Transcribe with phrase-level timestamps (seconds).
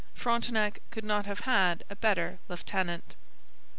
[0.15, 3.15] Frontenac could not have had a better lieutenant.